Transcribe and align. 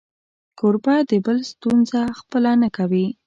کوربه 0.59 0.95
د 1.09 1.11
بل 1.25 1.37
ستونزه 1.51 2.01
خپله 2.19 2.51
نه 2.61 2.69
کوي. 2.77 3.07